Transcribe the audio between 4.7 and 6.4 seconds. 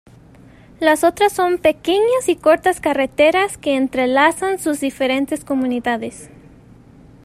diferentes comunidades.